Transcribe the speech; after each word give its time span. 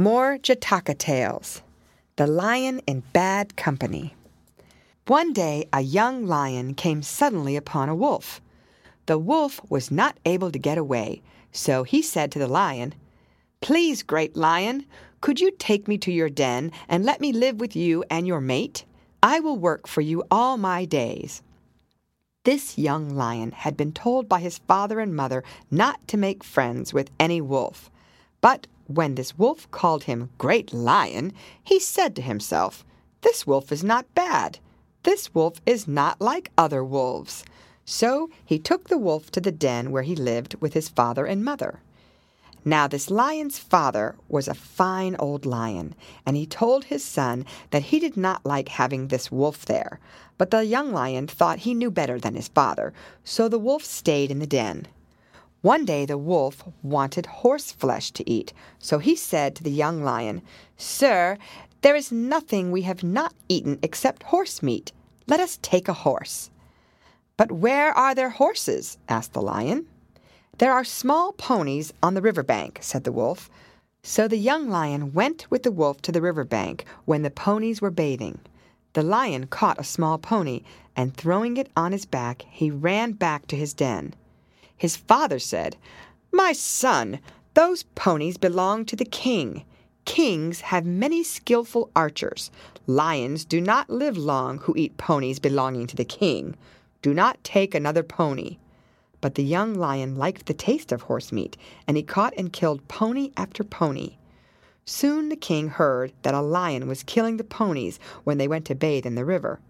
More 0.00 0.38
Jataka 0.38 0.96
tales. 0.96 1.60
The 2.16 2.26
Lion 2.26 2.80
in 2.86 3.02
Bad 3.12 3.54
Company. 3.54 4.14
One 5.06 5.34
day 5.34 5.68
a 5.74 5.82
young 5.82 6.24
lion 6.24 6.72
came 6.72 7.02
suddenly 7.02 7.54
upon 7.54 7.90
a 7.90 7.94
wolf. 7.94 8.40
The 9.04 9.18
wolf 9.18 9.60
was 9.68 9.90
not 9.90 10.16
able 10.24 10.50
to 10.52 10.58
get 10.58 10.78
away, 10.78 11.20
so 11.52 11.82
he 11.82 12.00
said 12.00 12.32
to 12.32 12.38
the 12.38 12.48
lion, 12.48 12.94
Please, 13.60 14.02
great 14.02 14.34
lion, 14.34 14.86
could 15.20 15.38
you 15.38 15.50
take 15.50 15.86
me 15.86 15.98
to 15.98 16.10
your 16.10 16.30
den 16.30 16.72
and 16.88 17.04
let 17.04 17.20
me 17.20 17.30
live 17.30 17.60
with 17.60 17.76
you 17.76 18.02
and 18.08 18.26
your 18.26 18.40
mate? 18.40 18.86
I 19.22 19.40
will 19.40 19.58
work 19.58 19.86
for 19.86 20.00
you 20.00 20.24
all 20.30 20.56
my 20.56 20.86
days. 20.86 21.42
This 22.44 22.78
young 22.78 23.10
lion 23.10 23.52
had 23.52 23.76
been 23.76 23.92
told 23.92 24.30
by 24.30 24.40
his 24.40 24.60
father 24.60 24.98
and 24.98 25.14
mother 25.14 25.44
not 25.70 26.08
to 26.08 26.16
make 26.16 26.42
friends 26.42 26.94
with 26.94 27.10
any 27.20 27.42
wolf. 27.42 27.90
But 28.40 28.66
when 28.90 29.14
this 29.14 29.38
wolf 29.38 29.70
called 29.70 30.04
him 30.04 30.30
Great 30.36 30.72
Lion, 30.72 31.32
he 31.62 31.78
said 31.78 32.16
to 32.16 32.22
himself, 32.22 32.84
This 33.20 33.46
wolf 33.46 33.70
is 33.70 33.84
not 33.84 34.12
bad. 34.14 34.58
This 35.04 35.32
wolf 35.32 35.60
is 35.64 35.86
not 35.86 36.20
like 36.20 36.50
other 36.58 36.84
wolves. 36.84 37.44
So 37.84 38.30
he 38.44 38.58
took 38.58 38.88
the 38.88 38.98
wolf 38.98 39.30
to 39.30 39.40
the 39.40 39.52
den 39.52 39.92
where 39.92 40.02
he 40.02 40.16
lived 40.16 40.56
with 40.60 40.74
his 40.74 40.88
father 40.88 41.24
and 41.24 41.44
mother. 41.44 41.80
Now, 42.64 42.88
this 42.88 43.10
lion's 43.10 43.58
father 43.58 44.16
was 44.28 44.46
a 44.46 44.54
fine 44.54 45.16
old 45.18 45.46
lion, 45.46 45.94
and 46.26 46.36
he 46.36 46.44
told 46.44 46.84
his 46.84 47.04
son 47.04 47.46
that 47.70 47.84
he 47.84 47.98
did 47.98 48.16
not 48.16 48.44
like 48.44 48.68
having 48.68 49.08
this 49.08 49.32
wolf 49.32 49.64
there. 49.64 49.98
But 50.36 50.50
the 50.50 50.64
young 50.64 50.92
lion 50.92 51.26
thought 51.26 51.60
he 51.60 51.74
knew 51.74 51.90
better 51.90 52.18
than 52.18 52.34
his 52.34 52.48
father, 52.48 52.92
so 53.24 53.48
the 53.48 53.58
wolf 53.58 53.84
stayed 53.84 54.30
in 54.30 54.40
the 54.40 54.46
den. 54.46 54.88
One 55.62 55.84
day 55.84 56.06
the 56.06 56.16
wolf 56.16 56.64
wanted 56.82 57.26
horse 57.26 57.70
flesh 57.70 58.12
to 58.12 58.28
eat, 58.28 58.54
so 58.78 58.98
he 58.98 59.14
said 59.14 59.54
to 59.54 59.62
the 59.62 59.70
young 59.70 60.02
lion, 60.02 60.40
Sir, 60.78 61.36
there 61.82 61.94
is 61.94 62.10
nothing 62.10 62.70
we 62.70 62.82
have 62.82 63.02
not 63.02 63.34
eaten 63.46 63.78
except 63.82 64.22
horse 64.24 64.62
meat. 64.62 64.92
Let 65.26 65.38
us 65.38 65.58
take 65.60 65.86
a 65.86 65.92
horse. 65.92 66.50
But 67.36 67.52
where 67.52 67.92
are 67.92 68.14
there 68.14 68.30
horses? 68.30 68.96
asked 69.06 69.34
the 69.34 69.42
lion. 69.42 69.86
There 70.56 70.72
are 70.72 70.84
small 70.84 71.32
ponies 71.32 71.92
on 72.02 72.14
the 72.14 72.22
river 72.22 72.42
bank, 72.42 72.78
said 72.80 73.04
the 73.04 73.12
wolf. 73.12 73.50
So 74.02 74.28
the 74.28 74.38
young 74.38 74.70
lion 74.70 75.12
went 75.12 75.50
with 75.50 75.62
the 75.62 75.70
wolf 75.70 76.00
to 76.02 76.12
the 76.12 76.22
river 76.22 76.44
bank 76.44 76.86
when 77.04 77.20
the 77.20 77.30
ponies 77.30 77.82
were 77.82 77.90
bathing. 77.90 78.40
The 78.94 79.02
lion 79.02 79.46
caught 79.46 79.78
a 79.78 79.84
small 79.84 80.16
pony, 80.16 80.62
and 80.96 81.14
throwing 81.14 81.58
it 81.58 81.70
on 81.76 81.92
his 81.92 82.06
back, 82.06 82.46
he 82.48 82.70
ran 82.70 83.12
back 83.12 83.46
to 83.48 83.56
his 83.56 83.74
den. 83.74 84.14
His 84.80 84.96
father 84.96 85.38
said, 85.38 85.76
My 86.32 86.54
son, 86.54 87.20
those 87.52 87.82
ponies 87.82 88.38
belong 88.38 88.86
to 88.86 88.96
the 88.96 89.04
king. 89.04 89.66
Kings 90.06 90.62
have 90.62 90.86
many 90.86 91.22
skilful 91.22 91.90
archers. 91.94 92.50
Lions 92.86 93.44
do 93.44 93.60
not 93.60 93.90
live 93.90 94.16
long 94.16 94.56
who 94.60 94.74
eat 94.74 94.96
ponies 94.96 95.38
belonging 95.38 95.86
to 95.88 95.96
the 95.96 96.06
king. 96.06 96.56
Do 97.02 97.12
not 97.12 97.44
take 97.44 97.74
another 97.74 98.02
pony. 98.02 98.56
But 99.20 99.34
the 99.34 99.44
young 99.44 99.74
lion 99.74 100.16
liked 100.16 100.46
the 100.46 100.54
taste 100.54 100.92
of 100.92 101.02
horse 101.02 101.30
meat, 101.30 101.58
and 101.86 101.98
he 101.98 102.02
caught 102.02 102.32
and 102.38 102.50
killed 102.50 102.88
pony 102.88 103.32
after 103.36 103.62
pony. 103.62 104.16
Soon 104.86 105.28
the 105.28 105.36
king 105.36 105.68
heard 105.68 106.14
that 106.22 106.32
a 106.32 106.40
lion 106.40 106.88
was 106.88 107.02
killing 107.02 107.36
the 107.36 107.44
ponies 107.44 108.00
when 108.24 108.38
they 108.38 108.48
went 108.48 108.64
to 108.64 108.74
bathe 108.74 109.04
in 109.04 109.14
the 109.14 109.26
river. 109.26 109.60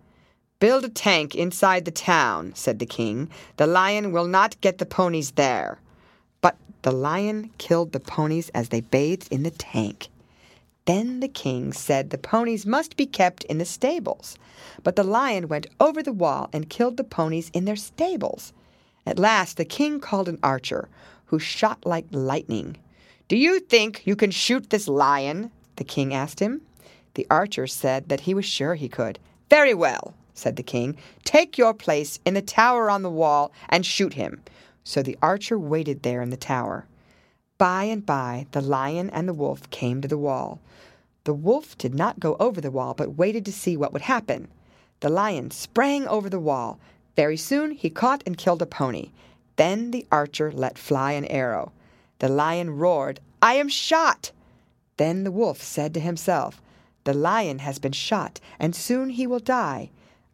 Build 0.60 0.84
a 0.84 0.90
tank 0.90 1.34
inside 1.34 1.86
the 1.86 1.90
town, 1.90 2.52
said 2.54 2.78
the 2.78 2.86
king. 2.86 3.30
The 3.56 3.66
lion 3.66 4.12
will 4.12 4.26
not 4.26 4.60
get 4.60 4.76
the 4.76 4.84
ponies 4.84 5.30
there. 5.30 5.80
But 6.42 6.58
the 6.82 6.92
lion 6.92 7.50
killed 7.56 7.92
the 7.92 8.00
ponies 8.00 8.50
as 8.50 8.68
they 8.68 8.82
bathed 8.82 9.32
in 9.32 9.42
the 9.42 9.50
tank. 9.50 10.10
Then 10.84 11.20
the 11.20 11.28
king 11.28 11.72
said 11.72 12.10
the 12.10 12.18
ponies 12.18 12.66
must 12.66 12.98
be 12.98 13.06
kept 13.06 13.44
in 13.44 13.56
the 13.56 13.64
stables. 13.64 14.36
But 14.82 14.96
the 14.96 15.02
lion 15.02 15.48
went 15.48 15.66
over 15.80 16.02
the 16.02 16.12
wall 16.12 16.50
and 16.52 16.68
killed 16.68 16.98
the 16.98 17.04
ponies 17.04 17.50
in 17.54 17.64
their 17.64 17.76
stables. 17.76 18.52
At 19.06 19.18
last 19.18 19.56
the 19.56 19.64
king 19.64 19.98
called 19.98 20.28
an 20.28 20.38
archer, 20.42 20.90
who 21.26 21.38
shot 21.38 21.86
like 21.86 22.06
lightning. 22.10 22.76
Do 23.28 23.36
you 23.36 23.60
think 23.60 24.06
you 24.06 24.14
can 24.14 24.30
shoot 24.30 24.68
this 24.68 24.88
lion? 24.88 25.52
the 25.76 25.84
king 25.84 26.12
asked 26.12 26.40
him. 26.40 26.60
The 27.14 27.26
archer 27.30 27.66
said 27.66 28.10
that 28.10 28.20
he 28.20 28.34
was 28.34 28.44
sure 28.44 28.74
he 28.74 28.90
could. 28.90 29.18
Very 29.48 29.72
well, 29.72 30.14
said 30.34 30.56
the 30.56 30.62
king. 30.62 30.96
Take 31.24 31.58
your 31.58 31.74
place 31.74 32.18
in 32.24 32.34
the 32.34 32.42
tower 32.42 32.90
on 32.90 33.02
the 33.02 33.10
wall 33.10 33.52
and 33.68 33.84
shoot 33.84 34.14
him. 34.14 34.42
So 34.84 35.02
the 35.02 35.18
archer 35.22 35.58
waited 35.58 36.02
there 36.02 36.22
in 36.22 36.30
the 36.30 36.36
tower. 36.36 36.86
By 37.58 37.84
and 37.84 38.04
by 38.04 38.46
the 38.52 38.62
lion 38.62 39.10
and 39.10 39.28
the 39.28 39.34
wolf 39.34 39.68
came 39.70 40.00
to 40.00 40.08
the 40.08 40.16
wall. 40.18 40.60
The 41.24 41.34
wolf 41.34 41.76
did 41.76 41.94
not 41.94 42.18
go 42.18 42.36
over 42.40 42.60
the 42.60 42.70
wall, 42.70 42.94
but 42.94 43.18
waited 43.18 43.44
to 43.44 43.52
see 43.52 43.76
what 43.76 43.92
would 43.92 44.02
happen. 44.02 44.48
The 45.00 45.10
lion 45.10 45.50
sprang 45.50 46.08
over 46.08 46.30
the 46.30 46.40
wall, 46.40 46.78
very 47.16 47.36
soon 47.36 47.72
he 47.72 47.90
caught 47.90 48.22
and 48.24 48.38
killed 48.38 48.62
a 48.62 48.66
pony. 48.66 49.10
Then 49.56 49.90
the 49.90 50.06
archer 50.10 50.50
let 50.50 50.78
fly 50.78 51.12
an 51.12 51.26
arrow. 51.26 51.72
The 52.20 52.28
lion 52.28 52.70
roared, 52.70 53.20
I 53.42 53.54
am 53.54 53.68
shot! 53.68 54.32
Then 54.96 55.24
the 55.24 55.30
wolf 55.30 55.62
said 55.62 55.92
to 55.94 56.00
himself, 56.00 56.62
The 57.04 57.14
lion 57.14 57.58
has 57.60 57.78
been 57.78 57.92
shot, 57.92 58.40
and 58.58 58.74
soon 58.74 59.10
he 59.10 59.26
will 59.26 59.38
die. 59.38 59.90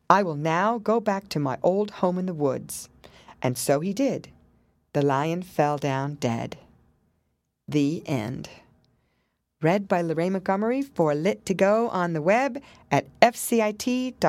I 0.09 0.23
will 0.23 0.37
now 0.37 0.79
go 0.79 1.01
back 1.01 1.29
to 1.31 1.41
my 1.41 1.59
old 1.63 1.91
home 1.91 2.19
in 2.19 2.27
the 2.27 2.35
woods. 2.35 2.89
And 3.43 3.59
so 3.59 3.81
he 3.81 3.93
did. 3.93 4.29
The 4.93 5.03
lion 5.03 5.43
fell 5.43 5.79
down 5.79 6.15
dead. 6.15 6.57
The 7.69 8.03
end. 8.07 8.49
Read 9.61 9.89
by 9.89 10.03
Lorraine 10.03 10.33
Montgomery 10.33 10.83
for 10.83 11.15
Lit 11.15 11.45
to 11.47 11.55
Go 11.55 11.89
on 11.89 12.13
the 12.13 12.23
web 12.23 12.63
at 12.91 13.07
fcit.usf.edu. 13.21 14.21